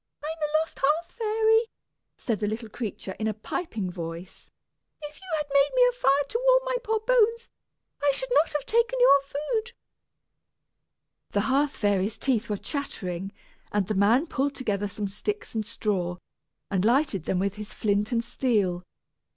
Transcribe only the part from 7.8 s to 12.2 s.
I should not have taken your food." The hearth fairy's